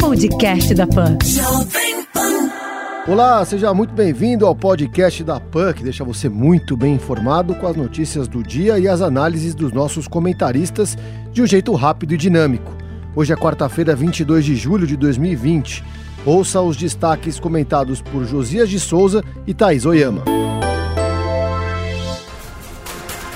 Podcast 0.00 0.74
da 0.74 0.88
Pan. 0.88 1.16
Olá, 3.06 3.44
seja 3.44 3.72
muito 3.72 3.94
bem-vindo 3.94 4.44
ao 4.44 4.56
podcast 4.56 5.22
da 5.22 5.38
PAN, 5.38 5.72
que 5.72 5.84
deixa 5.84 6.02
você 6.02 6.28
muito 6.28 6.76
bem 6.76 6.94
informado 6.94 7.54
com 7.54 7.68
as 7.68 7.76
notícias 7.76 8.26
do 8.26 8.42
dia 8.42 8.76
e 8.76 8.88
as 8.88 9.00
análises 9.00 9.54
dos 9.54 9.72
nossos 9.72 10.08
comentaristas 10.08 10.98
de 11.30 11.42
um 11.42 11.46
jeito 11.46 11.72
rápido 11.74 12.14
e 12.14 12.16
dinâmico. 12.16 12.76
Hoje 13.14 13.32
é 13.32 13.36
quarta-feira, 13.36 13.94
22 13.94 14.44
de 14.44 14.56
julho 14.56 14.84
de 14.84 14.96
2020. 14.96 15.84
Ouça 16.24 16.60
os 16.60 16.76
destaques 16.76 17.38
comentados 17.38 18.02
por 18.02 18.24
Josias 18.24 18.68
de 18.68 18.80
Souza 18.80 19.22
e 19.46 19.54
Thaís 19.54 19.86
Oyama. 19.86 20.24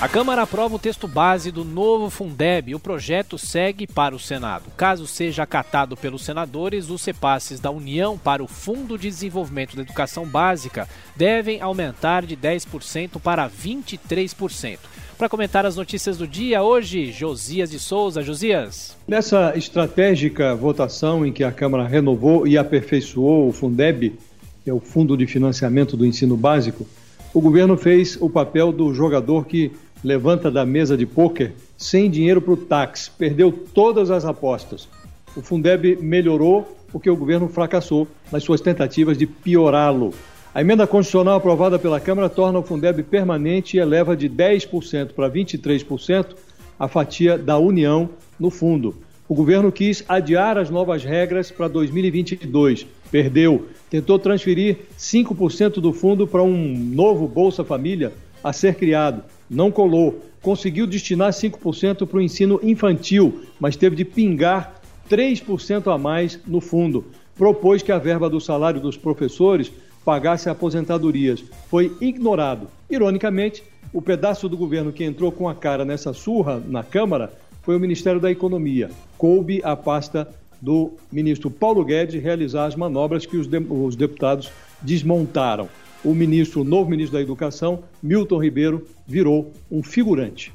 A 0.01 0.09
Câmara 0.09 0.41
aprova 0.41 0.77
o 0.77 0.79
texto 0.79 1.07
base 1.07 1.51
do 1.51 1.63
novo 1.63 2.09
Fundeb 2.09 2.73
o 2.73 2.79
projeto 2.79 3.37
segue 3.37 3.85
para 3.85 4.15
o 4.15 4.19
Senado. 4.19 4.63
Caso 4.75 5.05
seja 5.05 5.43
acatado 5.43 5.95
pelos 5.95 6.25
senadores, 6.25 6.89
os 6.89 7.05
repasses 7.05 7.59
da 7.59 7.69
União 7.69 8.17
para 8.17 8.43
o 8.43 8.47
Fundo 8.47 8.97
de 8.97 9.07
Desenvolvimento 9.07 9.75
da 9.75 9.83
Educação 9.83 10.25
Básica 10.25 10.89
devem 11.15 11.61
aumentar 11.61 12.25
de 12.25 12.35
10% 12.35 13.21
para 13.21 13.47
23%. 13.47 14.79
Para 15.19 15.29
comentar 15.29 15.67
as 15.67 15.75
notícias 15.75 16.17
do 16.17 16.25
dia, 16.25 16.63
hoje, 16.63 17.11
Josias 17.11 17.69
de 17.69 17.77
Souza. 17.77 18.23
Josias. 18.23 18.97
Nessa 19.07 19.53
estratégica 19.55 20.55
votação 20.55 21.23
em 21.23 21.31
que 21.31 21.43
a 21.43 21.51
Câmara 21.51 21.87
renovou 21.87 22.47
e 22.47 22.57
aperfeiçoou 22.57 23.47
o 23.47 23.53
Fundeb, 23.53 24.17
que 24.63 24.69
é 24.71 24.73
o 24.73 24.79
Fundo 24.79 25.15
de 25.15 25.27
Financiamento 25.27 25.95
do 25.95 26.07
Ensino 26.07 26.35
Básico, 26.35 26.87
o 27.33 27.39
governo 27.39 27.77
fez 27.77 28.17
o 28.19 28.29
papel 28.29 28.73
do 28.73 28.93
jogador 28.93 29.45
que 29.45 29.71
levanta 30.03 30.49
da 30.49 30.65
mesa 30.65 30.97
de 30.97 31.05
pôquer 31.05 31.53
sem 31.77 32.09
dinheiro 32.09 32.41
para 32.41 32.53
o 32.53 32.57
táxi, 32.57 33.11
perdeu 33.17 33.51
todas 33.51 34.11
as 34.11 34.25
apostas. 34.25 34.87
O 35.35 35.41
Fundeb 35.41 35.97
melhorou 36.01 36.77
porque 36.91 37.09
o 37.09 37.15
governo 37.15 37.47
fracassou 37.47 38.07
nas 38.31 38.43
suas 38.43 38.61
tentativas 38.61 39.17
de 39.17 39.25
piorá-lo. 39.25 40.13
A 40.53 40.59
emenda 40.59 40.85
constitucional 40.85 41.37
aprovada 41.37 41.79
pela 41.79 41.99
Câmara 41.99 42.29
torna 42.29 42.59
o 42.59 42.63
Fundeb 42.63 43.01
permanente 43.03 43.77
e 43.77 43.79
eleva 43.79 44.15
de 44.17 44.29
10% 44.29 45.13
para 45.13 45.29
23% 45.29 46.35
a 46.77 46.87
fatia 46.87 47.37
da 47.37 47.57
União 47.57 48.09
no 48.37 48.49
fundo. 48.49 48.95
O 49.29 49.33
governo 49.33 49.71
quis 49.71 50.03
adiar 50.09 50.57
as 50.57 50.69
novas 50.69 51.05
regras 51.05 51.49
para 51.49 51.69
2022. 51.69 52.85
Perdeu. 53.09 53.67
Tentou 53.89 54.19
transferir 54.19 54.79
5% 54.99 55.75
do 55.75 55.93
fundo 55.93 56.27
para 56.27 56.43
um 56.43 56.77
novo 56.77 57.29
Bolsa 57.29 57.63
Família 57.63 58.11
a 58.43 58.51
ser 58.51 58.75
criado 58.75 59.23
não 59.51 59.69
colou. 59.69 60.23
Conseguiu 60.41 60.87
destinar 60.87 61.31
5% 61.31 62.07
para 62.07 62.17
o 62.17 62.21
ensino 62.21 62.59
infantil, 62.63 63.43
mas 63.59 63.75
teve 63.75 63.97
de 63.97 64.05
pingar 64.05 64.81
3% 65.09 65.93
a 65.93 65.97
mais 65.97 66.39
no 66.47 66.61
fundo. 66.61 67.05
Propôs 67.35 67.83
que 67.83 67.91
a 67.91 67.97
verba 67.97 68.29
do 68.29 68.39
salário 68.39 68.79
dos 68.79 68.95
professores 68.95 69.71
pagasse 70.05 70.49
aposentadorias. 70.49 71.43
Foi 71.69 71.91
ignorado. 71.99 72.67
Ironicamente, 72.89 73.61
o 73.93 74.01
pedaço 74.01 74.47
do 74.47 74.57
governo 74.57 74.93
que 74.93 75.03
entrou 75.03 75.31
com 75.31 75.49
a 75.49 75.53
cara 75.53 75.83
nessa 75.83 76.13
surra 76.13 76.63
na 76.65 76.81
Câmara 76.81 77.33
foi 77.61 77.75
o 77.75 77.79
Ministério 77.79 78.21
da 78.21 78.31
Economia. 78.31 78.89
Coube 79.17 79.61
a 79.63 79.75
pasta 79.75 80.27
do 80.61 80.93
ministro 81.11 81.51
Paulo 81.51 81.83
Guedes 81.83 82.21
realizar 82.21 82.65
as 82.65 82.75
manobras 82.75 83.25
que 83.25 83.35
os, 83.35 83.47
de 83.47 83.57
os 83.57 83.95
deputados 83.95 84.49
desmontaram 84.81 85.67
o 86.03 86.13
ministro, 86.13 86.61
o 86.61 86.63
novo 86.63 86.89
ministro 86.89 87.17
da 87.17 87.21
Educação, 87.21 87.83
Milton 88.01 88.41
Ribeiro, 88.41 88.87
virou 89.07 89.51
um 89.71 89.83
figurante. 89.83 90.53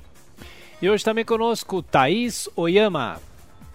E 0.81 0.91
hoje 0.91 1.05
também 1.05 1.25
conosco 1.25 1.83
Thaís 1.83 2.49
Oyama. 2.55 3.21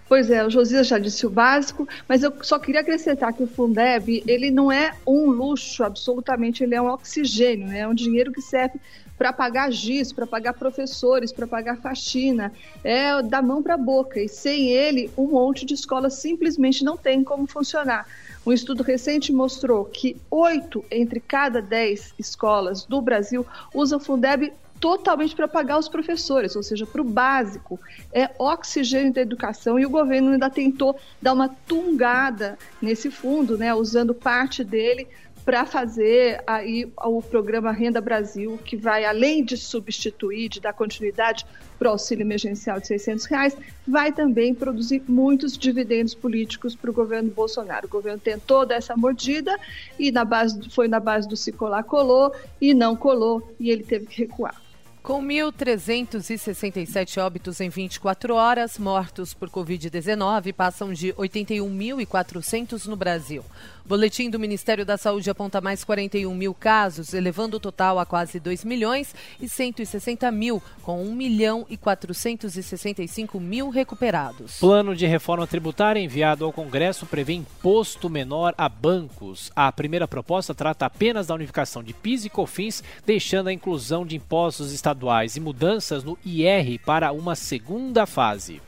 Pois 0.08 0.30
é, 0.30 0.44
o 0.44 0.50
Josias 0.50 0.86
já 0.86 0.98
disse 0.98 1.26
o 1.26 1.30
básico, 1.30 1.88
mas 2.06 2.22
eu 2.22 2.32
só 2.42 2.58
queria 2.58 2.82
acrescentar 2.82 3.32
que 3.32 3.42
o 3.42 3.46
Fundeb, 3.46 4.22
ele 4.26 4.50
não 4.50 4.70
é 4.70 4.92
um 5.06 5.30
luxo, 5.30 5.82
absolutamente, 5.82 6.62
ele 6.62 6.74
é 6.74 6.82
um 6.82 6.88
oxigênio, 6.88 7.66
né? 7.66 7.80
é 7.80 7.88
um 7.88 7.94
dinheiro 7.94 8.30
que 8.30 8.42
serve 8.42 8.78
para 9.16 9.32
pagar 9.32 9.70
giz, 9.72 10.12
para 10.12 10.26
pagar 10.26 10.52
professores, 10.52 11.32
para 11.32 11.46
pagar 11.46 11.78
faxina, 11.78 12.52
é 12.84 13.22
da 13.22 13.40
mão 13.40 13.62
para 13.62 13.74
a 13.74 13.78
boca, 13.78 14.20
e 14.20 14.28
sem 14.28 14.68
ele, 14.68 15.10
um 15.16 15.28
monte 15.28 15.64
de 15.64 15.74
escolas 15.74 16.14
simplesmente 16.14 16.84
não 16.84 16.96
tem 16.96 17.24
como 17.24 17.46
funcionar. 17.46 18.06
Um 18.44 18.52
estudo 18.52 18.82
recente 18.82 19.32
mostrou 19.32 19.84
que 19.84 20.16
oito 20.30 20.84
entre 20.90 21.20
cada 21.20 21.62
dez 21.62 22.12
escolas 22.18 22.84
do 22.84 23.00
Brasil 23.00 23.46
usam 23.72 24.00
Fundeb 24.00 24.52
totalmente 24.80 25.36
para 25.36 25.46
pagar 25.46 25.78
os 25.78 25.88
professores, 25.88 26.56
ou 26.56 26.62
seja, 26.62 26.84
para 26.84 27.00
o 27.00 27.04
básico. 27.04 27.78
É 28.12 28.28
oxigênio 28.36 29.12
da 29.12 29.20
educação 29.20 29.78
e 29.78 29.86
o 29.86 29.90
governo 29.90 30.32
ainda 30.32 30.50
tentou 30.50 30.98
dar 31.20 31.34
uma 31.34 31.48
tungada 31.48 32.58
nesse 32.80 33.08
fundo, 33.08 33.56
né, 33.56 33.72
usando 33.72 34.12
parte 34.12 34.64
dele 34.64 35.06
para 35.44 35.66
fazer 35.66 36.42
aí 36.46 36.90
o 36.96 37.20
programa 37.20 37.72
Renda 37.72 38.00
Brasil, 38.00 38.58
que 38.64 38.76
vai, 38.76 39.04
além 39.04 39.44
de 39.44 39.56
substituir, 39.56 40.48
de 40.48 40.60
dar 40.60 40.72
continuidade 40.72 41.44
para 41.78 41.88
o 41.88 41.92
auxílio 41.92 42.22
emergencial 42.22 42.78
de 42.78 42.86
600 42.86 43.24
reais, 43.26 43.56
vai 43.86 44.12
também 44.12 44.54
produzir 44.54 45.02
muitos 45.08 45.58
dividendos 45.58 46.14
políticos 46.14 46.76
para 46.76 46.90
o 46.90 46.94
governo 46.94 47.30
Bolsonaro. 47.30 47.86
O 47.86 47.90
governo 47.90 48.20
tentou 48.20 48.64
dar 48.64 48.76
essa 48.76 48.96
mordida 48.96 49.58
e 49.98 50.12
na 50.12 50.24
base, 50.24 50.70
foi 50.70 50.86
na 50.86 51.00
base 51.00 51.28
do 51.28 51.36
se 51.36 51.50
colar, 51.50 51.82
colou, 51.82 52.32
e 52.60 52.72
não 52.72 52.94
colou, 52.94 53.54
e 53.58 53.70
ele 53.70 53.82
teve 53.82 54.06
que 54.06 54.22
recuar. 54.22 54.60
Com 55.02 55.20
1.367 55.20 57.20
óbitos 57.20 57.60
em 57.60 57.68
24 57.68 58.36
horas, 58.36 58.78
mortos 58.78 59.34
por 59.34 59.50
Covid-19 59.50 60.52
passam 60.52 60.92
de 60.92 61.12
81.400 61.14 62.86
no 62.86 62.94
Brasil. 62.94 63.44
O 63.84 63.88
boletim 63.88 64.30
do 64.30 64.38
Ministério 64.38 64.86
da 64.86 64.96
Saúde 64.96 65.28
aponta 65.28 65.60
mais 65.60 65.82
41 65.82 66.32
mil 66.32 66.54
casos, 66.54 67.14
elevando 67.14 67.56
o 67.56 67.60
total 67.60 67.98
a 67.98 68.06
quase 68.06 68.38
2 68.38 68.64
milhões 68.64 69.12
e 69.40 69.48
160 69.48 70.30
mil, 70.30 70.62
com 70.82 71.02
1 71.02 71.12
milhão 71.12 71.66
e 71.68 71.76
465 71.76 73.40
mil 73.40 73.70
recuperados. 73.70 74.60
Plano 74.60 74.94
de 74.94 75.04
reforma 75.04 75.48
tributária 75.48 75.98
enviado 75.98 76.44
ao 76.44 76.52
Congresso 76.52 77.06
prevê 77.06 77.32
imposto 77.32 78.08
menor 78.08 78.54
a 78.56 78.68
bancos. 78.68 79.50
A 79.56 79.72
primeira 79.72 80.06
proposta 80.06 80.54
trata 80.54 80.86
apenas 80.86 81.26
da 81.26 81.34
unificação 81.34 81.82
de 81.82 81.92
PIS 81.92 82.26
e 82.26 82.30
COFINS, 82.30 82.84
deixando 83.04 83.48
a 83.48 83.52
inclusão 83.52 84.06
de 84.06 84.14
impostos 84.14 84.72
estaduais 84.72 84.91
estaduais 84.92 85.36
e 85.36 85.40
mudanças 85.40 86.04
no 86.04 86.18
IR 86.24 86.78
para 86.84 87.12
uma 87.12 87.34
segunda 87.34 88.06
fase. 88.06 88.60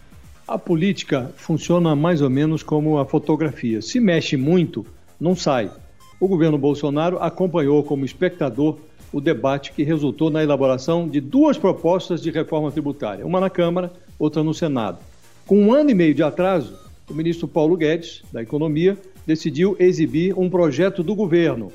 A 0.48 0.58
política 0.58 1.30
funciona 1.36 1.94
mais 1.94 2.20
ou 2.20 2.28
menos 2.28 2.62
como 2.62 2.98
a 2.98 3.04
fotografia. 3.04 3.80
Se 3.80 4.00
mexe 4.00 4.36
muito, 4.36 4.84
não 5.20 5.36
sai. 5.36 5.70
O 6.18 6.26
governo 6.26 6.58
Bolsonaro 6.58 7.18
acompanhou 7.18 7.82
como 7.82 8.04
espectador 8.04 8.78
o 9.12 9.20
debate 9.20 9.72
que 9.72 9.84
resultou 9.84 10.30
na 10.30 10.42
elaboração 10.42 11.06
de 11.06 11.20
duas 11.20 11.56
propostas 11.56 12.20
de 12.20 12.30
reforma 12.30 12.72
tributária, 12.72 13.26
uma 13.26 13.40
na 13.40 13.48
Câmara, 13.48 13.92
outra 14.18 14.42
no 14.42 14.52
Senado. 14.52 14.98
Com 15.46 15.58
um 15.62 15.72
ano 15.72 15.90
e 15.90 15.94
meio 15.94 16.14
de 16.14 16.22
atraso, 16.22 16.76
o 17.08 17.14
ministro 17.14 17.46
Paulo 17.46 17.76
Guedes, 17.76 18.22
da 18.32 18.42
Economia, 18.42 18.98
decidiu 19.26 19.76
exibir 19.78 20.36
um 20.38 20.50
projeto 20.50 21.02
do 21.02 21.14
governo 21.14 21.70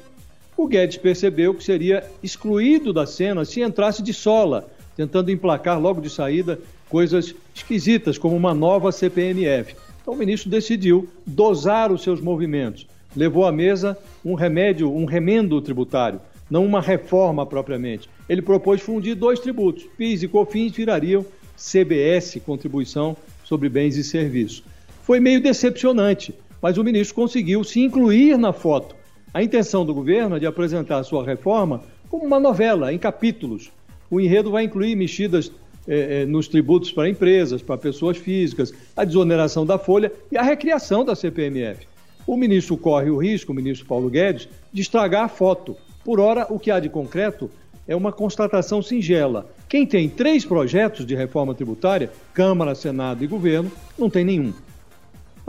o 0.62 0.68
Guedes 0.68 0.98
percebeu 0.98 1.54
que 1.54 1.64
seria 1.64 2.04
excluído 2.22 2.92
da 2.92 3.06
cena 3.06 3.46
se 3.46 3.62
entrasse 3.62 4.04
de 4.04 4.14
sola, 4.14 4.70
tentando 4.94 5.32
emplacar 5.32 5.80
logo 5.80 6.02
de 6.02 6.10
saída 6.10 6.60
coisas 6.90 7.34
esquisitas, 7.56 8.18
como 8.18 8.36
uma 8.36 8.54
nova 8.54 8.92
CPMF. 8.92 9.74
Então 10.02 10.14
o 10.14 10.18
ministro 10.18 10.50
decidiu 10.50 11.08
dosar 11.26 11.94
os 11.94 12.04
seus 12.04 12.20
movimentos. 12.20 12.86
Levou 13.16 13.46
à 13.46 13.54
mesa 13.54 13.98
um 14.24 14.34
remédio, 14.34 14.94
um 14.94 15.06
remendo 15.06 15.62
tributário, 15.62 16.20
não 16.52 16.66
uma 16.66 16.82
reforma 16.82 17.46
propriamente. 17.46 18.10
Ele 18.28 18.42
propôs 18.42 18.82
fundir 18.82 19.16
dois 19.16 19.40
tributos. 19.40 19.86
PIS 19.98 20.24
e 20.24 20.28
COFINS 20.28 20.74
virariam 20.74 21.26
CBS, 21.56 22.38
Contribuição 22.46 23.16
sobre 23.46 23.70
Bens 23.70 23.96
e 23.96 24.04
Serviços. 24.04 24.62
Foi 25.04 25.22
meio 25.22 25.42
decepcionante, 25.42 26.36
mas 26.62 26.78
o 26.78 26.84
ministro 26.84 27.16
conseguiu 27.16 27.64
se 27.64 27.80
incluir 27.80 28.38
na 28.38 28.52
foto 28.52 28.99
a 29.34 29.44
intenção 29.44 29.86
do 29.86 29.94
governo 29.94 30.36
é 30.36 30.40
de 30.40 30.46
apresentar 30.46 31.04
sua 31.04 31.24
reforma 31.24 31.82
como 32.10 32.26
uma 32.26 32.40
novela, 32.40 32.92
em 32.92 32.98
capítulos. 32.98 33.72
O 34.10 34.20
enredo 34.20 34.52
vai 34.52 34.64
incluir 34.64 34.96
mexidas 34.96 35.52
eh, 35.88 36.22
eh, 36.22 36.26
nos 36.26 36.48
tributos 36.48 36.92
para 36.92 37.10
empresas, 37.10 37.62
para 37.62 37.78
pessoas 37.78 38.18
físicas, 38.18 38.74
a 38.98 39.06
desoneração 39.06 39.66
da 39.66 39.78
folha 39.78 40.12
e 40.32 40.38
a 40.38 40.42
recriação 40.42 41.06
da 41.06 41.16
CPMF. 41.16 41.88
O 42.26 42.36
ministro 42.36 42.76
corre 42.78 43.10
o 43.10 43.18
risco, 43.18 43.52
o 43.52 43.56
ministro 43.56 43.88
Paulo 43.88 44.10
Guedes, 44.10 44.50
de 44.74 44.82
estragar 44.82 45.24
a 45.26 45.30
foto. 45.30 45.78
Por 46.04 46.20
ora, 46.20 46.48
o 46.50 46.60
que 46.60 46.72
há 46.72 46.80
de 46.80 46.90
concreto 46.90 47.50
é 47.88 47.96
uma 47.96 48.12
constatação 48.12 48.82
singela. 48.82 49.50
Quem 49.68 49.86
tem 49.86 50.10
três 50.10 50.46
projetos 50.46 51.06
de 51.06 51.16
reforma 51.16 51.54
tributária, 51.56 52.12
Câmara, 52.34 52.76
Senado 52.76 53.24
e 53.24 53.28
Governo, 53.28 53.72
não 53.98 54.10
tem 54.10 54.24
nenhum. 54.24 54.54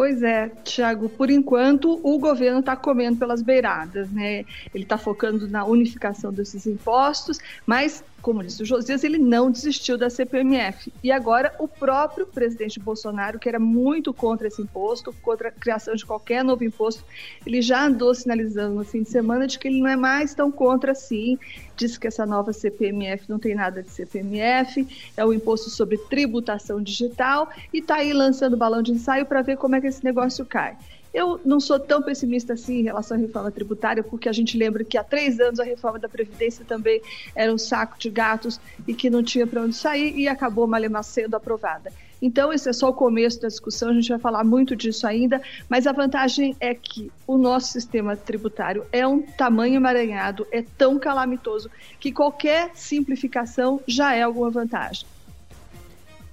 Pois 0.00 0.22
é, 0.22 0.50
Tiago, 0.64 1.10
por 1.10 1.28
enquanto 1.28 2.00
o 2.02 2.18
governo 2.18 2.60
está 2.60 2.74
comendo 2.74 3.18
pelas 3.18 3.42
beiradas, 3.42 4.10
né? 4.10 4.46
Ele 4.74 4.84
está 4.84 4.96
focando 4.96 5.46
na 5.46 5.66
unificação 5.66 6.32
desses 6.32 6.66
impostos, 6.66 7.38
mas, 7.66 8.02
como 8.22 8.42
disse 8.42 8.62
o 8.62 8.64
Josias, 8.64 9.04
ele 9.04 9.18
não 9.18 9.50
desistiu 9.50 9.98
da 9.98 10.08
CPMF. 10.08 10.90
E 11.04 11.12
agora 11.12 11.54
o 11.58 11.68
próprio 11.68 12.26
presidente 12.26 12.80
Bolsonaro, 12.80 13.38
que 13.38 13.46
era 13.46 13.58
muito 13.58 14.14
contra 14.14 14.48
esse 14.48 14.62
imposto, 14.62 15.12
contra 15.20 15.50
a 15.50 15.52
criação 15.52 15.94
de 15.94 16.06
qualquer 16.06 16.42
novo 16.42 16.64
imposto, 16.64 17.04
ele 17.44 17.60
já 17.60 17.84
andou 17.84 18.14
sinalizando 18.14 18.76
no 18.76 18.84
fim 18.84 19.02
de 19.02 19.10
semana 19.10 19.46
de 19.46 19.58
que 19.58 19.68
ele 19.68 19.80
não 19.80 19.88
é 19.88 19.96
mais 19.96 20.32
tão 20.32 20.50
contra 20.50 20.92
assim. 20.92 21.38
Disse 21.76 21.98
que 21.98 22.06
essa 22.06 22.26
nova 22.26 22.52
CPMF 22.52 23.24
não 23.26 23.38
tem 23.38 23.54
nada 23.54 23.82
de 23.82 23.90
CPMF, 23.90 24.86
é 25.16 25.24
o 25.24 25.32
imposto 25.32 25.70
sobre 25.70 25.96
tributação 25.96 26.82
digital 26.82 27.50
e 27.72 27.78
está 27.78 27.96
aí 27.96 28.12
lançando 28.12 28.54
balão 28.54 28.82
de 28.82 28.92
ensaio 28.92 29.24
para 29.24 29.40
ver 29.40 29.56
como 29.56 29.76
é 29.76 29.80
que 29.80 29.89
esse 29.90 30.04
negócio 30.04 30.44
cai. 30.44 30.76
Eu 31.12 31.40
não 31.44 31.58
sou 31.58 31.78
tão 31.78 32.00
pessimista 32.00 32.52
assim 32.52 32.78
em 32.78 32.82
relação 32.84 33.16
à 33.16 33.20
reforma 33.20 33.50
tributária, 33.50 34.02
porque 34.02 34.28
a 34.28 34.32
gente 34.32 34.56
lembra 34.56 34.84
que 34.84 34.96
há 34.96 35.02
três 35.02 35.40
anos 35.40 35.58
a 35.58 35.64
reforma 35.64 35.98
da 35.98 36.08
Previdência 36.08 36.64
também 36.64 37.02
era 37.34 37.52
um 37.52 37.58
saco 37.58 37.98
de 37.98 38.08
gatos 38.08 38.60
e 38.86 38.94
que 38.94 39.10
não 39.10 39.22
tinha 39.22 39.46
para 39.46 39.62
onde 39.62 39.74
sair 39.74 40.16
e 40.16 40.28
acabou 40.28 40.66
malemar 40.68 41.02
sendo 41.02 41.34
aprovada. 41.34 41.92
Então, 42.22 42.52
esse 42.52 42.68
é 42.68 42.72
só 42.72 42.90
o 42.90 42.94
começo 42.94 43.40
da 43.40 43.48
discussão, 43.48 43.88
a 43.88 43.94
gente 43.94 44.10
vai 44.10 44.18
falar 44.18 44.44
muito 44.44 44.76
disso 44.76 45.06
ainda, 45.06 45.40
mas 45.68 45.86
a 45.86 45.92
vantagem 45.92 46.54
é 46.60 46.74
que 46.74 47.10
o 47.26 47.38
nosso 47.38 47.72
sistema 47.72 48.14
tributário 48.14 48.84
é 48.92 49.06
um 49.06 49.22
tamanho 49.22 49.76
emaranhado, 49.76 50.46
é 50.52 50.62
tão 50.62 50.98
calamitoso, 50.98 51.70
que 51.98 52.12
qualquer 52.12 52.72
simplificação 52.74 53.80
já 53.86 54.14
é 54.14 54.22
alguma 54.22 54.50
vantagem. 54.50 55.06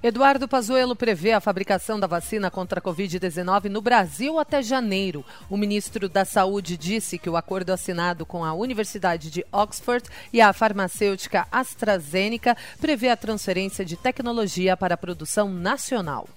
Eduardo 0.02 0.48
Pazuello 0.48 0.96
prevê 0.96 1.32
a 1.32 1.42
fabricação 1.42 2.00
da 2.00 2.06
vacina 2.06 2.52
contra 2.52 2.80
a 2.80 2.82
Covid-19 2.84 3.66
no 3.66 3.82
Brasil 3.82 4.38
até 4.38 4.62
janeiro. 4.62 5.26
O 5.50 5.58
ministro 5.58 6.08
da 6.08 6.24
Saúde 6.24 6.78
disse 6.78 7.18
que 7.18 7.28
o 7.28 7.36
acordo 7.36 7.72
assinado 7.72 8.24
com 8.24 8.46
a 8.46 8.54
Universidade 8.54 9.32
de 9.32 9.44
Oxford 9.52 10.08
e 10.32 10.40
a 10.40 10.54
farmacêutica 10.54 11.48
AstraZeneca 11.52 12.56
prevê 12.80 13.10
a 13.10 13.18
transferência 13.18 13.84
de 13.84 13.98
tecnologia 13.98 14.78
para 14.78 14.94
a 14.94 14.98
produção 14.98 15.52
nacional. 15.52 16.28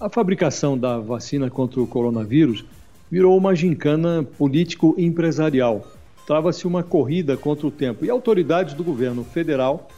A 0.00 0.10
fabricação 0.10 0.76
da 0.76 0.98
vacina 0.98 1.48
contra 1.48 1.80
o 1.80 1.86
coronavírus 1.86 2.64
virou 3.08 3.38
uma 3.38 3.54
gincana 3.54 4.24
político-empresarial. 4.24 5.86
Trava-se 6.26 6.66
uma 6.66 6.82
corrida 6.82 7.36
contra 7.36 7.64
o 7.64 7.70
tempo 7.70 8.04
e 8.04 8.10
autoridades 8.10 8.74
do 8.74 8.82
governo 8.82 9.22
federal, 9.22 9.88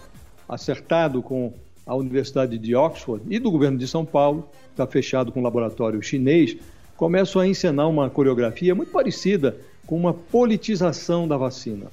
acertado 0.46 1.22
com 1.22 1.54
a 1.86 1.94
Universidade 1.94 2.58
de 2.58 2.74
Oxford 2.74 3.24
e 3.28 3.38
do 3.38 3.50
governo 3.50 3.78
de 3.78 3.88
São 3.88 4.04
Paulo, 4.04 4.48
está 4.70 4.86
fechado 4.86 5.32
com 5.32 5.40
um 5.40 5.42
laboratório 5.42 6.02
chinês, 6.02 6.56
começam 6.96 7.40
a 7.40 7.46
encenar 7.46 7.88
uma 7.88 8.10
coreografia 8.10 8.74
muito 8.74 8.92
parecida 8.92 9.56
com 9.86 9.96
uma 9.96 10.14
politização 10.14 11.26
da 11.26 11.36
vacina. 11.36 11.86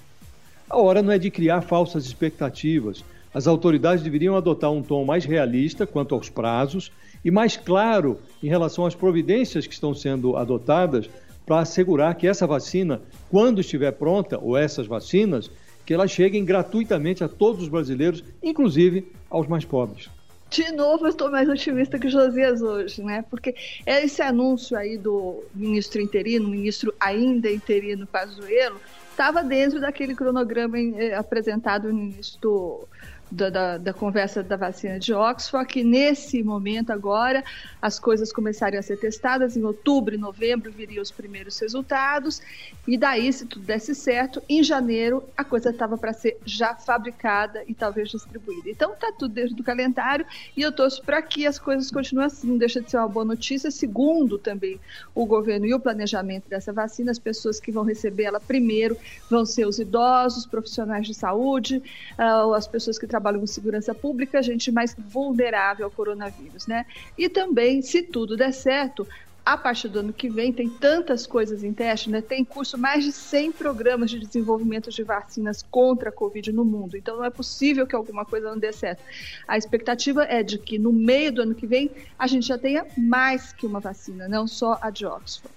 A 0.69 0.77
hora 0.77 1.01
não 1.01 1.11
é 1.11 1.17
de 1.17 1.31
criar 1.31 1.61
falsas 1.61 2.05
expectativas. 2.05 3.03
As 3.33 3.47
autoridades 3.47 4.03
deveriam 4.03 4.35
adotar 4.35 4.71
um 4.71 4.83
tom 4.83 5.05
mais 5.05 5.23
realista 5.23 5.87
quanto 5.87 6.13
aos 6.13 6.29
prazos 6.29 6.91
e 7.23 7.31
mais 7.31 7.55
claro 7.55 8.19
em 8.43 8.47
relação 8.47 8.85
às 8.85 8.95
providências 8.95 9.65
que 9.65 9.73
estão 9.73 9.93
sendo 9.93 10.35
adotadas 10.35 11.09
para 11.45 11.59
assegurar 11.59 12.15
que 12.15 12.27
essa 12.27 12.45
vacina, 12.45 13.01
quando 13.29 13.61
estiver 13.61 13.93
pronta, 13.93 14.37
ou 14.37 14.57
essas 14.57 14.85
vacinas, 14.85 15.49
que 15.87 15.93
elas 15.93 16.11
cheguem 16.11 16.43
gratuitamente 16.43 17.23
a 17.23 17.29
todos 17.29 17.63
os 17.63 17.69
brasileiros, 17.69 18.21
inclusive 18.43 19.09
aos 19.29 19.47
mais 19.47 19.63
pobres. 19.63 20.09
De 20.49 20.69
novo, 20.73 21.05
eu 21.05 21.09
estou 21.09 21.31
mais 21.31 21.47
otimista 21.47 21.97
que 21.97 22.09
Josias 22.09 22.61
hoje, 22.61 23.01
né? 23.01 23.23
Porque 23.29 23.55
esse 23.85 24.21
anúncio 24.21 24.77
aí 24.77 24.97
do 24.97 25.45
ministro 25.55 26.01
interino, 26.01 26.49
ministro 26.49 26.93
ainda 26.99 27.49
interino 27.49 28.05
Pazuello, 28.05 28.81
estava 29.09 29.41
dentro 29.41 29.79
daquele 29.79 30.13
cronograma 30.13 30.77
eh, 30.77 31.15
apresentado 31.15 31.91
no 31.91 31.99
início 31.99 32.37
do, 32.41 32.85
da, 33.29 33.49
da, 33.49 33.77
da, 33.77 33.93
conversa 33.93 34.41
da 34.41 34.55
vacina 34.55 34.99
de 34.99 35.13
Oxford, 35.13 35.67
que 35.67 35.83
nesse 35.83 36.43
momento 36.43 36.91
agora 36.91 37.43
as 37.81 37.99
coisas 37.99 38.31
começariam 38.31 38.79
a 38.79 38.83
ser 38.83 38.97
testadas, 38.97 39.57
em 39.57 39.63
outubro 39.63 40.15
e 40.15 40.17
novembro 40.17 40.71
viriam 40.71 41.01
os 41.01 41.11
primeiros 41.11 41.59
resultados, 41.59 42.41
e 42.87 42.97
daí, 42.97 43.31
se 43.33 43.45
tudo 43.45 43.65
desse 43.65 43.93
certo, 43.93 44.41
em 44.47 44.63
janeiro 44.63 45.23
a 45.35 45.43
coisa 45.43 45.69
estava 45.69 45.97
para 45.97 46.13
ser 46.13 46.37
já 46.45 46.73
fabricada 46.75 47.63
e 47.67 47.73
talvez 47.73 48.09
distribuída. 48.09 48.69
Então 48.69 48.93
está 48.93 49.11
tudo 49.11 49.33
dentro 49.33 49.55
do 49.55 49.63
calendário 49.63 50.25
e 50.55 50.61
eu 50.61 50.71
torço 50.71 51.03
para 51.03 51.21
que 51.21 51.45
as 51.45 51.59
coisas 51.59 51.91
continuem 51.91 52.27
assim, 52.27 52.47
não 52.47 52.57
deixa 52.57 52.81
de 52.81 52.89
ser 52.89 52.97
uma 52.97 53.07
boa 53.07 53.25
notícia. 53.25 53.69
Segundo 53.69 54.37
também 54.37 54.79
o 55.13 55.25
governo 55.25 55.65
e 55.65 55.73
o 55.73 55.79
planejamento 55.79 56.47
dessa 56.47 56.71
vacina, 56.71 57.11
as 57.11 57.19
pessoas 57.19 57.59
que 57.59 57.71
vão 57.71 57.83
receber 57.83 58.23
ela 58.23 58.39
primeiro 58.39 58.97
vão 59.29 59.45
ser 59.45 59.67
os 59.67 59.79
idosos, 59.79 60.45
profissionais 60.45 61.05
de 61.05 61.13
saúde, 61.13 61.83
uh, 62.17 62.53
as 62.53 62.67
pessoas 62.67 62.97
que 62.97 63.05
trabalham 63.05 63.16
com 63.21 63.47
segurança 63.47 63.93
pública, 63.93 64.41
gente 64.41 64.71
mais 64.71 64.95
vulnerável 64.97 65.85
ao 65.85 65.91
coronavírus, 65.91 66.67
né? 66.67 66.85
E 67.17 67.27
também, 67.29 67.81
se 67.81 68.03
tudo 68.03 68.37
der 68.37 68.53
certo, 68.53 69.07
a 69.47 69.55
partir 69.55 69.87
do 69.87 69.99
ano 69.99 70.11
que 70.11 70.29
vem 70.29 70.51
tem 70.51 70.69
tantas 70.69 71.25
coisas 71.25 71.63
em 71.63 71.71
teste, 71.71 72.09
né? 72.09 72.21
Tem 72.21 72.43
curso 72.43 72.77
mais 72.77 73.05
de 73.05 73.13
100 73.13 73.53
programas 73.53 74.11
de 74.11 74.19
desenvolvimento 74.19 74.89
de 74.89 75.03
vacinas 75.03 75.63
contra 75.71 76.09
a 76.09 76.11
Covid 76.11 76.51
no 76.51 76.65
mundo. 76.65 76.97
Então 76.97 77.15
não 77.15 77.23
é 77.23 77.29
possível 77.29 77.87
que 77.87 77.95
alguma 77.95 78.25
coisa 78.25 78.49
não 78.49 78.59
dê 78.59 78.73
certo. 78.73 79.01
A 79.47 79.57
expectativa 79.57 80.25
é 80.25 80.43
de 80.43 80.57
que 80.57 80.77
no 80.77 80.91
meio 80.91 81.31
do 81.31 81.41
ano 81.43 81.55
que 81.55 81.65
vem 81.65 81.89
a 82.19 82.27
gente 82.27 82.45
já 82.45 82.57
tenha 82.57 82.85
mais 82.97 83.53
que 83.53 83.65
uma 83.65 83.79
vacina, 83.79 84.27
não 84.27 84.47
só 84.47 84.77
a 84.81 84.89
de 84.89 85.05
Oxford. 85.05 85.56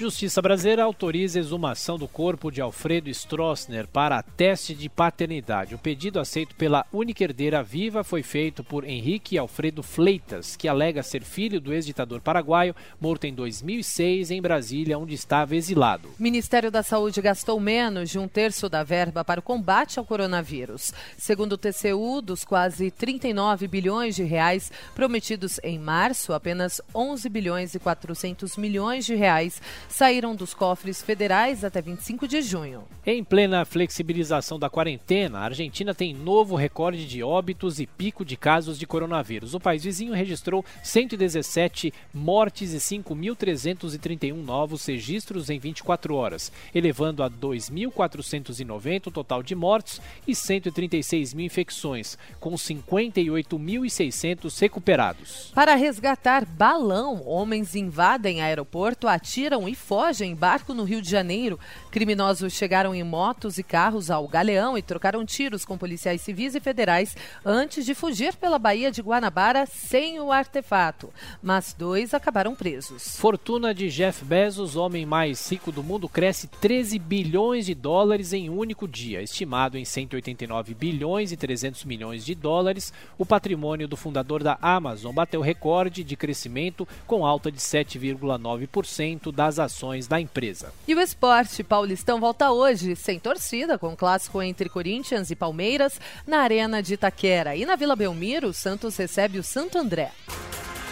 Justiça 0.00 0.40
brasileira 0.40 0.82
autoriza 0.82 1.38
a 1.38 1.42
exumação 1.42 1.98
do 1.98 2.08
corpo 2.08 2.50
de 2.50 2.58
Alfredo 2.58 3.10
Stroessner 3.10 3.86
para 3.86 4.22
teste 4.22 4.74
de 4.74 4.88
paternidade. 4.88 5.74
O 5.74 5.78
pedido 5.78 6.18
aceito 6.18 6.54
pela 6.54 6.86
única 6.90 7.22
herdeira 7.22 7.62
viva 7.62 8.02
foi 8.02 8.22
feito 8.22 8.64
por 8.64 8.84
Henrique 8.84 9.36
Alfredo 9.36 9.82
Fleitas, 9.82 10.56
que 10.56 10.66
alega 10.66 11.02
ser 11.02 11.22
filho 11.22 11.60
do 11.60 11.70
ex-ditador 11.70 12.22
paraguaio, 12.22 12.74
morto 12.98 13.26
em 13.26 13.34
2006 13.34 14.30
em 14.30 14.40
Brasília, 14.40 14.98
onde 14.98 15.12
estava 15.12 15.54
exilado. 15.54 16.08
O 16.18 16.22
Ministério 16.22 16.70
da 16.70 16.82
Saúde 16.82 17.20
gastou 17.20 17.60
menos 17.60 18.08
de 18.08 18.18
um 18.18 18.26
terço 18.26 18.70
da 18.70 18.82
verba 18.82 19.22
para 19.22 19.40
o 19.40 19.42
combate 19.42 19.98
ao 19.98 20.06
coronavírus. 20.06 20.94
Segundo 21.18 21.52
o 21.52 21.58
TCU, 21.58 22.22
dos 22.22 22.42
quase 22.42 22.90
39 22.90 23.68
bilhões 23.68 24.16
de 24.16 24.22
reais 24.22 24.72
prometidos 24.94 25.60
em 25.62 25.78
março, 25.78 26.32
apenas 26.32 26.80
11 26.94 27.28
bilhões 27.28 27.74
e 27.74 27.78
400 27.78 28.56
milhões 28.56 29.04
de 29.04 29.14
reais 29.14 29.60
saíram 29.90 30.34
dos 30.34 30.54
cofres 30.54 31.02
federais 31.02 31.64
até 31.64 31.82
25 31.82 32.26
de 32.26 32.40
junho. 32.40 32.84
Em 33.04 33.22
plena 33.22 33.64
flexibilização 33.64 34.58
da 34.58 34.70
quarentena, 34.70 35.40
a 35.40 35.44
Argentina 35.44 35.94
tem 35.94 36.14
novo 36.14 36.54
recorde 36.54 37.06
de 37.06 37.22
óbitos 37.22 37.80
e 37.80 37.86
pico 37.86 38.24
de 38.24 38.36
casos 38.36 38.78
de 38.78 38.86
coronavírus. 38.86 39.52
O 39.52 39.60
país 39.60 39.84
vizinho 39.84 40.14
registrou 40.14 40.64
117 40.82 41.92
mortes 42.14 42.72
e 42.72 42.78
5.331 42.78 44.34
novos 44.34 44.86
registros 44.86 45.50
em 45.50 45.58
24 45.58 46.14
horas, 46.14 46.50
elevando 46.74 47.22
a 47.22 47.30
2.490 47.30 49.08
o 49.08 49.10
total 49.10 49.42
de 49.42 49.54
mortes 49.54 50.00
e 50.26 50.34
136 50.34 51.34
mil 51.34 51.46
infecções, 51.46 52.16
com 52.38 52.52
58.600 52.52 54.60
recuperados. 54.60 55.50
Para 55.54 55.74
resgatar 55.74 56.44
balão, 56.44 57.26
homens 57.26 57.74
invadem 57.74 58.40
aeroporto, 58.40 59.08
atiram 59.08 59.68
e 59.70 59.74
fogem 59.74 60.32
em 60.32 60.34
barco 60.34 60.74
no 60.74 60.82
Rio 60.82 61.00
de 61.00 61.08
Janeiro. 61.08 61.58
Criminosos 61.90 62.52
chegaram 62.52 62.92
em 62.92 63.04
motos 63.04 63.56
e 63.56 63.62
carros 63.62 64.10
ao 64.10 64.26
Galeão 64.26 64.76
e 64.76 64.82
trocaram 64.82 65.24
tiros 65.24 65.64
com 65.64 65.78
policiais 65.78 66.20
civis 66.20 66.56
e 66.56 66.60
federais 66.60 67.16
antes 67.44 67.84
de 67.86 67.94
fugir 67.94 68.34
pela 68.34 68.58
Baía 68.58 68.90
de 68.90 69.00
Guanabara 69.00 69.66
sem 69.66 70.18
o 70.18 70.32
artefato. 70.32 71.10
Mas 71.40 71.72
dois 71.78 72.12
acabaram 72.12 72.54
presos. 72.54 73.16
Fortuna 73.16 73.72
de 73.72 73.88
Jeff 73.88 74.24
Bezos, 74.24 74.74
homem 74.74 75.06
mais 75.06 75.48
rico 75.48 75.70
do 75.70 75.84
mundo, 75.84 76.08
cresce 76.08 76.48
13 76.48 76.98
bilhões 76.98 77.66
de 77.66 77.74
dólares 77.74 78.32
em 78.32 78.50
um 78.50 78.58
único 78.58 78.88
dia. 78.88 79.22
Estimado 79.22 79.78
em 79.78 79.84
189 79.84 80.74
bilhões 80.74 81.30
e 81.30 81.36
300 81.36 81.84
milhões 81.84 82.24
de 82.24 82.34
dólares, 82.34 82.92
o 83.16 83.24
patrimônio 83.24 83.86
do 83.86 83.96
fundador 83.96 84.42
da 84.42 84.58
Amazon 84.60 85.14
bateu 85.14 85.40
recorde 85.40 86.02
de 86.02 86.16
crescimento 86.16 86.88
com 87.06 87.24
alta 87.24 87.52
de 87.52 87.58
7,9% 87.58 89.30
das 89.30 89.59
ações 89.60 90.06
da 90.06 90.20
empresa. 90.20 90.72
E 90.88 90.94
o 90.94 91.00
esporte 91.00 91.62
paulistão 91.62 92.18
volta 92.18 92.50
hoje, 92.50 92.96
sem 92.96 93.18
torcida, 93.18 93.78
com 93.78 93.92
o 93.92 93.96
clássico 93.96 94.42
entre 94.42 94.68
Corinthians 94.68 95.30
e 95.30 95.36
Palmeiras, 95.36 96.00
na 96.26 96.38
Arena 96.40 96.82
de 96.82 96.94
Itaquera. 96.94 97.54
E 97.54 97.64
na 97.64 97.76
Vila 97.76 97.94
Belmiro, 97.94 98.48
o 98.48 98.54
Santos 98.54 98.96
recebe 98.96 99.38
o 99.38 99.42
Santo 99.42 99.78
André. 99.78 100.10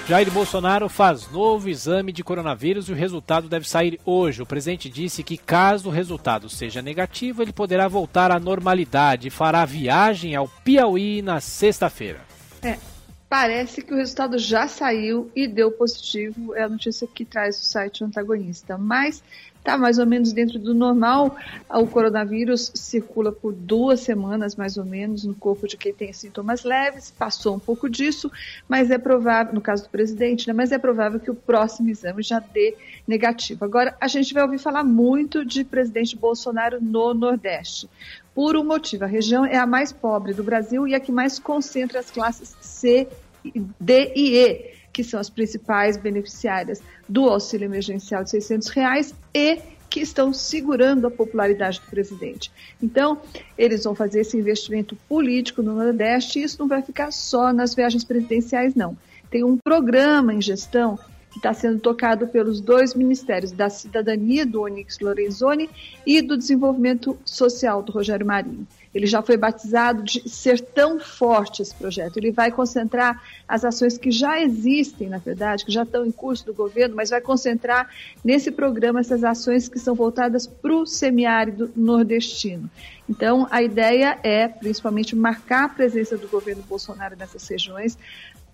Jair 0.09 0.31
Bolsonaro 0.31 0.89
faz 0.89 1.31
novo 1.31 1.69
exame 1.69 2.13
de 2.13 2.25
coronavírus 2.25 2.89
e 2.89 2.93
o 2.93 2.95
resultado 2.95 3.47
deve 3.47 3.69
sair 3.69 4.01
hoje. 4.07 4.41
O 4.41 4.47
presidente 4.47 4.89
disse 4.89 5.23
que, 5.23 5.37
caso 5.37 5.91
o 5.91 5.93
resultado 5.93 6.49
seja 6.49 6.81
negativo, 6.81 7.43
ele 7.43 7.53
poderá 7.53 7.87
voltar 7.89 8.31
à 8.31 8.41
normalidade 8.41 9.29
e 9.29 9.31
fará 9.31 9.67
viagem 9.67 10.35
ao 10.35 10.49
Piauí 10.49 11.21
na 11.21 11.43
sexta-feira. 11.43 12.21
É, 12.63 12.79
Parece 13.29 13.83
que 13.83 13.93
o 13.93 13.97
resultado 13.97 14.39
já 14.39 14.67
saiu 14.67 15.31
e 15.37 15.47
deu 15.47 15.71
positivo, 15.71 16.55
é 16.55 16.63
a 16.63 16.69
notícia 16.69 17.07
que 17.07 17.27
traz 17.27 17.61
o 17.61 17.65
site 17.65 18.03
antagonista. 18.03 18.79
Mas 18.79 19.23
está 19.69 19.77
mais 19.77 19.99
ou 19.99 20.07
menos 20.07 20.33
dentro 20.33 20.59
do 20.59 20.73
normal. 20.73 21.37
O 21.69 21.87
coronavírus 21.87 22.73
circula 22.75 23.31
por 23.31 23.53
duas 23.53 24.01
semanas, 24.01 24.57
mais 24.57 24.79
ou 24.79 24.85
menos, 24.85 25.25
no 25.25 25.35
corpo 25.35 25.69
de 25.69 25.77
quem 25.77 25.93
tem 25.93 26.11
sintomas 26.13 26.65
leves, 26.65 27.11
passou 27.11 27.55
um 27.55 27.59
pouco 27.59 27.89
disso, 27.89 28.33
mas 28.67 28.91
é 28.91 28.97
provável, 28.97 29.53
no 29.53 29.61
caso 29.61 29.85
do 29.85 29.91
presidente, 29.91 30.49
né, 30.49 30.55
mas 30.55 30.73
é 30.73 30.79
provável 30.79 31.21
que 31.21 31.31
o 31.31 31.35
próximo 31.35 31.91
exame 31.91 32.23
já 32.23 32.41
dê 32.41 32.75
negativo. 33.07 33.65
Agora, 33.65 33.95
a 34.01 34.09
gente 34.09 34.33
vai 34.33 34.43
ouvir 34.43 34.59
falar 34.59 34.83
muito 34.83 35.45
de 35.45 35.63
presidente 35.65 36.17
Bolsonaro 36.17 36.79
no 36.81 37.13
Nordeste. 37.13 37.89
Por 38.35 38.57
um 38.57 38.65
motivo, 38.65 39.05
a 39.05 39.09
região 39.09 39.45
é 39.45 39.59
a 39.59 39.67
mais 39.67 39.93
pobre 39.93 40.33
do 40.33 40.43
Brasil 40.43 40.87
e 40.87 40.95
a 40.95 41.01
que 41.01 41.13
mais 41.13 41.39
concentra 41.39 42.01
as 42.01 42.11
classes 42.11 42.57
C, 42.61 43.07
D 43.81 44.13
e 44.15 44.37
E 44.37 44.68
que 44.99 45.05
são 45.05 45.21
as 45.21 45.31
principais 45.31 45.97
beneficiárias 45.97 46.83
do 47.09 47.29
auxílio 47.29 47.67
emergencial 47.67 48.25
de 48.25 48.31
600 48.31 48.67
reais 48.67 49.15
e 49.33 49.61
que 49.89 50.01
estão 50.01 50.33
segurando 50.33 51.07
a 51.07 51.11
popularidade 51.11 51.79
do 51.79 51.87
presidente. 51.87 52.51
Então, 52.83 53.21
eles 53.57 53.85
vão 53.85 53.95
fazer 53.95 54.23
esse 54.23 54.37
investimento 54.37 54.97
político 55.09 55.63
no 55.63 55.73
Nordeste 55.73 56.41
e 56.41 56.43
isso 56.43 56.59
não 56.59 56.67
vai 56.67 56.83
ficar 56.83 57.13
só 57.13 57.53
nas 57.53 57.77
viagens 57.77 58.03
presidenciais, 58.03 58.75
não. 58.75 58.99
Tem 59.31 59.45
um 59.45 59.57
programa 59.57 60.35
em 60.35 60.43
gestão 60.43 60.99
que 61.31 61.37
está 61.37 61.55
sendo 61.55 61.79
tocado 61.79 62.27
pelos 62.27 62.61
dois 62.61 62.93
ministérios, 62.93 63.53
da 63.53 63.71
Cidadania, 63.71 64.45
do 64.45 64.63
Onyx 64.63 64.99
Lorenzoni, 64.99 65.71
e 66.05 66.21
do 66.21 66.37
Desenvolvimento 66.37 67.17
Social, 67.25 67.85
do 67.85 67.93
Rogério 67.93 68.27
Marinho. 68.27 68.67
Ele 68.95 69.07
já 69.07 69.23
foi 69.23 69.37
batizado 69.37 70.03
de 70.03 70.29
ser 70.29 70.61
tão 70.61 70.99
forte 70.99 71.63
esse 71.63 71.75
projeto. 71.75 72.17
Ele 72.17 72.33
vai 72.33 72.51
concentrar 72.51 73.23
as 73.47 73.65
ações 73.65 73.99
que 73.99 74.11
já 74.11 74.41
existem, 74.41 75.09
na 75.09 75.19
verdade, 75.19 75.65
que 75.65 75.73
já 75.73 75.83
estão 75.83 76.07
em 76.07 76.11
curso 76.11 76.47
do 76.47 76.55
governo, 76.55 76.97
mas 76.97 77.11
vai 77.11 77.21
concentrar 77.21 77.89
nesse 78.25 78.51
programa 78.51 79.01
essas 79.01 79.23
ações 79.25 79.69
que 79.69 79.79
são 79.79 79.95
voltadas 79.95 80.47
para 80.47 80.75
o 80.75 80.87
semiárido 80.87 81.71
nordestino. 81.77 82.71
Então, 83.09 83.47
a 83.51 83.63
ideia 83.63 84.19
é, 84.23 84.49
principalmente, 84.49 85.17
marcar 85.17 85.65
a 85.65 85.69
presença 85.69 86.17
do 86.17 86.29
governo 86.29 86.63
Bolsonaro 86.63 87.17
nessas 87.17 87.47
regiões, 87.47 87.99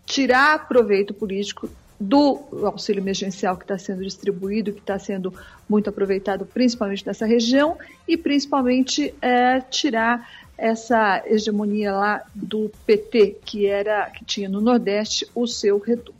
tirar 0.06 0.68
proveito 0.68 1.14
político 1.14 1.68
do 1.98 2.40
auxílio 2.64 3.00
emergencial 3.00 3.56
que 3.56 3.64
está 3.64 3.78
sendo 3.78 4.02
distribuído, 4.02 4.72
que 4.72 4.80
está 4.80 4.98
sendo 4.98 5.32
muito 5.68 5.88
aproveitado 5.88 6.44
principalmente 6.44 7.06
nessa 7.06 7.26
região, 7.26 7.76
e 8.06 8.16
principalmente 8.16 9.14
é, 9.22 9.60
tirar 9.60 10.28
essa 10.56 11.22
hegemonia 11.26 11.92
lá 11.92 12.22
do 12.34 12.70
PT, 12.86 13.38
que 13.44 13.66
era 13.66 14.10
que 14.10 14.24
tinha 14.24 14.48
no 14.48 14.60
Nordeste 14.60 15.26
o 15.34 15.46
seu 15.46 15.78
reduto. 15.78 16.14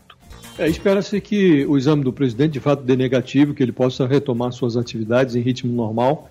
É, 0.59 0.69
Espera-se 0.69 1.21
que 1.21 1.64
o 1.66 1.76
exame 1.76 2.04
do 2.04 2.12
presidente 2.12 2.52
de 2.52 2.61
fato 2.61 2.83
dê 2.83 2.97
negativo, 2.97 3.54
que 3.54 3.62
ele 3.62 3.73
possa 3.73 4.07
retomar 4.07 4.52
suas 4.52 4.76
atividades 4.76 5.35
em 5.35 5.40
ritmo 5.40 5.73
normal. 5.73 6.31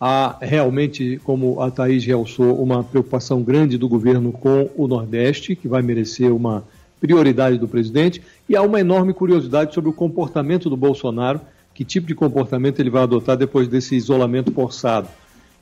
Há 0.00 0.38
realmente, 0.40 1.20
como 1.24 1.60
a 1.60 1.70
Thaís 1.70 2.04
realçou, 2.04 2.62
uma 2.62 2.84
preocupação 2.84 3.42
grande 3.42 3.76
do 3.76 3.88
governo 3.88 4.32
com 4.32 4.70
o 4.76 4.86
Nordeste, 4.86 5.56
que 5.56 5.68
vai 5.68 5.82
merecer 5.82 6.32
uma 6.32 6.64
prioridade 7.00 7.58
do 7.58 7.68
presidente, 7.68 8.22
e 8.48 8.56
há 8.56 8.62
uma 8.62 8.80
enorme 8.80 9.12
curiosidade 9.12 9.74
sobre 9.74 9.90
o 9.90 9.92
comportamento 9.92 10.68
do 10.68 10.76
Bolsonaro, 10.76 11.40
que 11.74 11.84
tipo 11.84 12.06
de 12.06 12.14
comportamento 12.14 12.80
ele 12.80 12.90
vai 12.90 13.02
adotar 13.02 13.36
depois 13.36 13.68
desse 13.68 13.94
isolamento 13.94 14.50
forçado. 14.52 15.08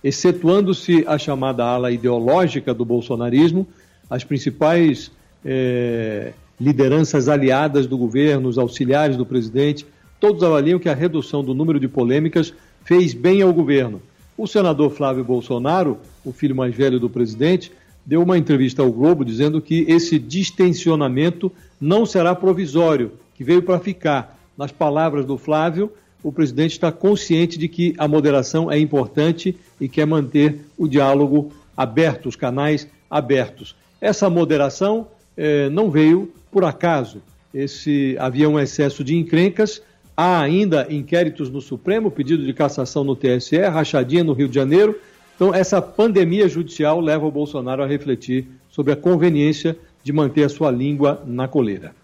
Excetuando-se 0.02 1.05
a 1.07 1.19
chamada 1.19 1.64
ala 1.64 1.90
ideológica 1.90 2.73
do 2.73 2.85
bolsonarismo, 2.85 3.66
as 4.09 4.25
principais 4.25 5.11
eh, 5.45 6.33
lideranças 6.61 7.28
aliadas 7.28 7.87
do 7.87 7.99
governo, 7.99 8.49
os 8.49 8.59
auxiliares 8.59 9.16
do 9.16 9.26
presidente, 9.26 9.87
todos 10.19 10.43
avaliam 10.43 10.78
que 10.78 10.88
a 10.88 10.95
redução 10.95 11.45
do 11.45 11.55
número 11.55 11.78
de 11.78 11.88
polêmicas 11.88 12.52
fez 12.85 13.12
bem 13.12 13.43
ao 13.43 13.52
governo. 13.52 14.00
O 14.38 14.47
senador 14.47 14.90
Flávio 14.90 15.25
Bolsonaro, 15.25 15.99
o 16.25 16.33
filho 16.33 16.55
mais 16.55 16.75
velho 16.75 17.00
do 17.00 17.11
presidente, 17.11 17.73
deu 18.07 18.23
uma 18.23 18.39
entrevista 18.39 18.83
ao 18.83 18.93
Globo 18.93 19.25
dizendo 19.25 19.61
que 19.61 19.85
esse 19.89 20.19
distensionamento 20.19 21.51
não 21.81 22.07
será 22.07 22.35
provisório, 22.35 23.13
que 23.35 23.43
veio 23.43 23.63
para 23.63 23.81
ficar. 23.81 24.39
Nas 24.57 24.71
palavras 24.71 25.27
do 25.27 25.37
Flávio, 25.37 25.93
o 26.23 26.33
presidente 26.33 26.73
está 26.73 26.91
consciente 26.91 27.59
de 27.59 27.69
que 27.69 27.95
a 27.99 28.09
moderação 28.09 28.71
é 28.71 28.79
importante 28.79 29.57
e 29.81 29.89
quer 29.89 30.07
manter 30.07 30.61
o 30.79 30.89
diálogo 30.89 31.53
aberto, 31.77 32.29
os 32.29 32.37
canais 32.37 32.89
abertos. 33.11 33.77
Essa 34.01 34.31
moderação 34.31 35.09
eh, 35.37 35.69
não 35.69 35.91
veio 35.91 36.33
por 36.51 36.65
acaso. 36.65 37.21
Esse 37.53 38.17
havia 38.19 38.49
um 38.49 38.59
excesso 38.59 39.05
de 39.05 39.15
encrencas. 39.15 39.83
Há 40.17 40.41
ainda 40.41 40.87
inquéritos 40.89 41.51
no 41.51 41.61
Supremo, 41.61 42.11
pedido 42.11 42.45
de 42.45 42.53
cassação 42.55 43.05
no 43.05 43.15
TSE, 43.15 43.59
rachadinha 43.59 44.25
no 44.25 44.33
Rio 44.33 44.49
de 44.49 44.55
Janeiro. 44.55 44.99
Então, 45.37 45.55
essa 45.55 45.83
pandemia 45.83 46.49
judicial 46.49 46.99
leva 46.99 47.26
o 47.26 47.31
Bolsonaro 47.31 47.83
a 47.83 47.87
refletir 47.87 48.49
sobre 48.71 48.95
a 48.95 48.97
conveniência 48.97 49.78
de 50.02 50.11
manter 50.11 50.45
a 50.45 50.49
sua 50.49 50.71
língua 50.71 51.23
na 51.26 51.47
coleira. 51.47 51.95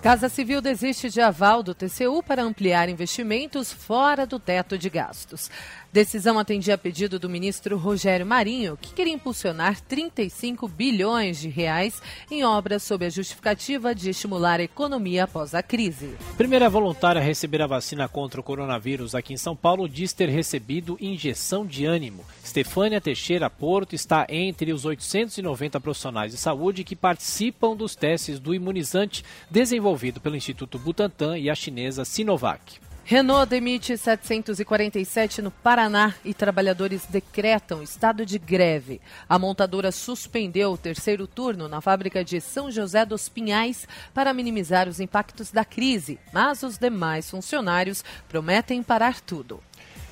Casa 0.00 0.28
Civil 0.28 0.62
desiste 0.62 1.10
de 1.10 1.20
aval 1.20 1.62
do 1.62 1.74
TCU 1.74 2.22
para 2.22 2.42
ampliar 2.42 2.88
investimentos 2.88 3.72
fora 3.72 4.24
do 4.24 4.38
teto 4.38 4.78
de 4.78 4.88
gastos. 4.88 5.50
Decisão 5.90 6.38
atendia 6.38 6.74
a 6.74 6.78
pedido 6.78 7.18
do 7.18 7.30
ministro 7.30 7.78
Rogério 7.78 8.26
Marinho, 8.26 8.76
que 8.76 8.92
queria 8.92 9.14
impulsionar 9.14 9.80
35 9.80 10.68
bilhões 10.68 11.40
de 11.40 11.48
reais 11.48 12.02
em 12.30 12.44
obras 12.44 12.82
sob 12.82 13.06
a 13.06 13.08
justificativa 13.08 13.94
de 13.94 14.10
estimular 14.10 14.60
a 14.60 14.64
economia 14.64 15.24
após 15.24 15.54
a 15.54 15.62
crise. 15.62 16.14
Primeira 16.36 16.68
voluntária 16.68 17.22
a 17.22 17.24
receber 17.24 17.62
a 17.62 17.66
vacina 17.66 18.06
contra 18.06 18.38
o 18.38 18.44
coronavírus 18.44 19.14
aqui 19.14 19.32
em 19.32 19.38
São 19.38 19.56
Paulo 19.56 19.88
diz 19.88 20.12
ter 20.12 20.28
recebido 20.28 20.98
injeção 21.00 21.64
de 21.64 21.86
ânimo. 21.86 22.22
Stefânia 22.44 23.00
Teixeira 23.00 23.48
Porto 23.48 23.94
está 23.94 24.26
entre 24.28 24.74
os 24.74 24.84
890 24.84 25.80
profissionais 25.80 26.32
de 26.32 26.38
saúde 26.38 26.84
que 26.84 26.94
participam 26.94 27.74
dos 27.74 27.96
testes 27.96 28.38
do 28.38 28.54
imunizante 28.54 29.24
desenvolvido 29.50 30.20
pelo 30.20 30.36
Instituto 30.36 30.78
Butantan 30.78 31.38
e 31.38 31.48
a 31.48 31.54
chinesa 31.54 32.04
Sinovac. 32.04 32.87
Renault 33.10 33.48
demite 33.48 33.96
747 33.96 35.40
no 35.40 35.50
Paraná 35.50 36.14
e 36.22 36.34
trabalhadores 36.34 37.06
decretam 37.06 37.82
estado 37.82 38.26
de 38.26 38.38
greve. 38.38 39.00
A 39.26 39.38
montadora 39.38 39.90
suspendeu 39.90 40.72
o 40.72 40.76
terceiro 40.76 41.26
turno 41.26 41.68
na 41.68 41.80
fábrica 41.80 42.22
de 42.22 42.38
São 42.38 42.70
José 42.70 43.06
dos 43.06 43.26
Pinhais 43.26 43.88
para 44.12 44.34
minimizar 44.34 44.86
os 44.86 45.00
impactos 45.00 45.50
da 45.50 45.64
crise, 45.64 46.18
mas 46.34 46.62
os 46.62 46.76
demais 46.76 47.30
funcionários 47.30 48.04
prometem 48.28 48.82
parar 48.82 49.22
tudo. 49.22 49.58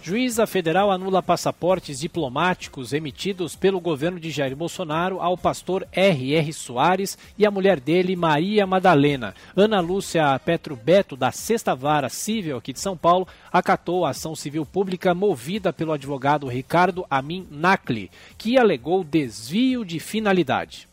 Juíza 0.06 0.46
federal 0.46 0.92
anula 0.92 1.20
passaportes 1.20 1.98
diplomáticos 1.98 2.92
emitidos 2.92 3.56
pelo 3.56 3.80
governo 3.80 4.20
de 4.20 4.30
Jair 4.30 4.54
Bolsonaro 4.54 5.20
ao 5.20 5.36
pastor 5.36 5.84
R.R. 5.90 6.52
Soares 6.52 7.18
e 7.36 7.44
a 7.44 7.50
mulher 7.50 7.80
dele, 7.80 8.14
Maria 8.14 8.64
Madalena. 8.68 9.34
Ana 9.56 9.80
Lúcia 9.80 10.38
Petro 10.38 10.76
Beto, 10.76 11.16
da 11.16 11.32
Sexta 11.32 11.74
Vara 11.74 12.08
Civil 12.08 12.56
aqui 12.56 12.72
de 12.72 12.78
São 12.78 12.96
Paulo, 12.96 13.26
acatou 13.52 14.06
a 14.06 14.10
ação 14.10 14.36
civil 14.36 14.64
pública 14.64 15.12
movida 15.12 15.72
pelo 15.72 15.90
advogado 15.90 16.46
Ricardo 16.46 17.04
Amin 17.10 17.44
Nakli, 17.50 18.08
que 18.38 18.56
alegou 18.56 19.02
desvio 19.02 19.84
de 19.84 19.98
finalidade. 19.98 20.88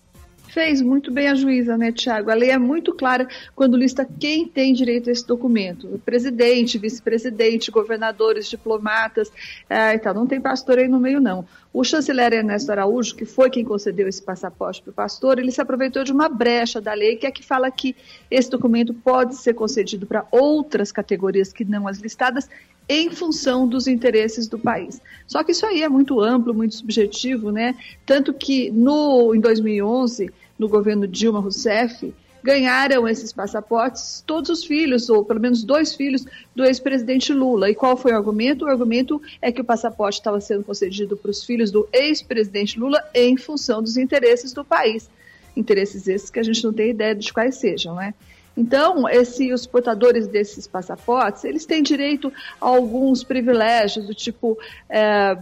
Fez 0.50 0.82
muito 0.82 1.12
bem 1.12 1.30
a 1.30 1.36
juíza, 1.36 1.76
né, 1.78 1.92
Tiago? 1.92 2.30
A 2.30 2.36
lei 2.36 2.52
é 2.52 2.58
muito 2.60 2.94
clara 2.94 3.28
quando 3.56 3.76
lista 3.76 4.08
quem 4.20 4.48
tem 4.48 4.72
direito 4.72 5.10
a 5.10 5.12
esse 5.12 5.26
documento: 5.26 6.00
presidente, 6.06 6.78
vice-presidente, 6.78 7.72
governadores, 7.72 8.48
diplomatas 8.48 9.32
é, 9.70 9.96
e 9.96 10.00
tal. 10.00 10.14
Não 10.14 10.28
tem 10.28 10.40
pastor 10.40 10.78
aí 10.78 10.88
no 10.88 11.00
meio, 11.00 11.20
não. 11.20 11.46
O 11.74 11.84
chanceler 11.84 12.34
Ernesto 12.34 12.72
Araújo, 12.72 13.16
que 13.16 13.26
foi 13.26 13.50
quem 13.50 13.64
concedeu 13.66 14.08
esse 14.08 14.22
passaporte 14.22 14.80
para 14.84 14.92
o 14.92 14.94
pastor, 14.94 15.40
ele 15.40 15.52
se 15.52 15.60
aproveitou 15.60 16.04
de 16.04 16.12
uma 16.12 16.30
brecha 16.30 16.80
da 16.80 16.94
lei, 16.94 17.16
que 17.16 17.26
é 17.26 17.32
que 17.32 17.44
fala 17.44 17.72
que 17.72 17.96
esse 18.30 18.50
documento 18.50 18.94
pode 18.94 19.36
ser 19.36 19.56
concedido 19.56 20.06
para 20.06 20.28
outras 20.30 20.92
categorias 20.92 21.52
que 21.52 21.66
não 21.66 21.88
as 21.88 21.98
listadas 21.98 22.48
em 22.88 23.10
função 23.10 23.68
dos 23.68 23.88
interesses 23.88 24.48
do 24.48 24.60
país. 24.60 25.02
Só 25.28 25.44
que 25.44 25.52
isso 25.52 25.66
aí 25.66 25.84
é 25.84 25.90
muito 25.90 26.20
amplo, 26.20 26.54
muito 26.54 26.76
subjetivo, 26.76 27.52
né? 27.52 27.76
Tanto 28.06 28.34
que 28.34 28.70
no, 28.72 29.34
em 29.34 29.40
2011 29.40 30.32
no 30.58 30.70
governo 30.70 31.08
Dilma 31.08 31.40
Rousseff, 31.40 32.14
ganharam 32.44 33.08
esses 33.08 33.32
passaportes 33.32 34.24
todos 34.28 34.50
os 34.50 34.66
filhos, 34.66 35.10
ou 35.10 35.24
pelo 35.24 35.40
menos 35.40 35.64
dois 35.64 35.96
filhos, 35.96 36.26
do 36.54 36.64
ex-presidente 36.64 37.34
Lula. 37.34 37.70
E 37.70 37.76
qual 37.76 37.96
foi 37.96 38.12
o 38.12 38.16
argumento? 38.16 38.66
O 38.66 38.68
argumento 38.68 39.22
é 39.42 39.52
que 39.52 39.62
o 39.62 39.64
passaporte 39.64 40.20
estava 40.20 40.42
sendo 40.42 40.64
concedido 40.64 41.16
para 41.16 41.32
os 41.32 41.44
filhos 41.44 41.72
do 41.72 41.88
ex-presidente 41.94 42.78
Lula 42.78 43.02
em 43.14 43.38
função 43.38 43.82
dos 43.82 43.96
interesses 43.96 44.52
do 44.52 44.64
país. 44.66 45.10
Interesses 45.56 46.08
esses 46.08 46.30
que 46.30 46.40
a 46.40 46.44
gente 46.44 46.64
não 46.64 46.74
tem 46.74 46.90
ideia 46.90 47.16
de 47.16 47.32
quais 47.32 47.56
sejam, 47.56 47.96
né? 47.96 48.14
Então, 48.56 49.10
esse, 49.10 49.52
os 49.52 49.66
portadores 49.66 50.28
desses 50.28 50.68
passaportes, 50.68 51.44
eles 51.44 51.66
têm 51.66 51.82
direito 51.82 52.32
a 52.62 52.68
alguns 52.68 53.24
privilégios, 53.24 54.06
do 54.06 54.14
tipo, 54.14 54.58
é, 54.88 55.36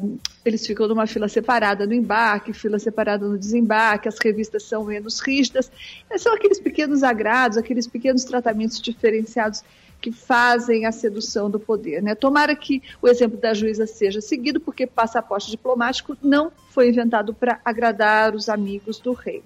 eles 0.45 0.65
ficam 0.65 0.87
numa 0.87 1.05
fila 1.05 1.27
separada 1.27 1.85
no 1.85 1.93
embarque, 1.93 2.53
fila 2.53 2.79
separada 2.79 3.27
no 3.27 3.37
desembarque, 3.37 4.07
as 4.07 4.17
revistas 4.17 4.63
são 4.63 4.85
menos 4.85 5.19
rígidas. 5.19 5.69
São 6.17 6.33
aqueles 6.33 6.59
pequenos 6.59 7.03
agrados, 7.03 7.57
aqueles 7.57 7.85
pequenos 7.85 8.23
tratamentos 8.23 8.81
diferenciados 8.81 9.61
que 9.99 10.11
fazem 10.11 10.85
a 10.85 10.91
sedução 10.91 11.49
do 11.49 11.59
poder. 11.59 12.01
Né? 12.01 12.15
Tomara 12.15 12.55
que 12.55 12.81
o 13.01 13.07
exemplo 13.07 13.37
da 13.37 13.53
juíza 13.53 13.85
seja 13.85 14.19
seguido, 14.19 14.59
porque 14.59 14.87
passaporte 14.87 15.51
diplomático 15.51 16.17
não 16.23 16.51
foi 16.69 16.89
inventado 16.89 17.33
para 17.33 17.59
agradar 17.63 18.33
os 18.33 18.49
amigos 18.49 18.99
do 18.99 19.13
rei. 19.13 19.43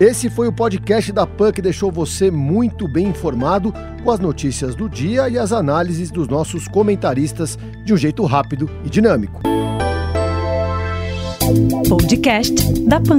Esse 0.00 0.30
foi 0.30 0.48
o 0.48 0.52
podcast 0.52 1.12
da 1.12 1.26
PAN 1.26 1.52
que 1.52 1.60
deixou 1.60 1.92
você 1.92 2.30
muito 2.30 2.88
bem 2.88 3.08
informado 3.08 3.70
com 4.02 4.10
as 4.10 4.18
notícias 4.18 4.74
do 4.74 4.88
dia 4.88 5.28
e 5.28 5.38
as 5.38 5.52
análises 5.52 6.10
dos 6.10 6.26
nossos 6.26 6.66
comentaristas 6.66 7.58
de 7.84 7.92
um 7.92 7.98
jeito 7.98 8.24
rápido 8.24 8.70
e 8.82 8.88
dinâmico. 8.88 9.42
Podcast 11.86 12.54
da 12.84 12.98
PAN. 12.98 13.18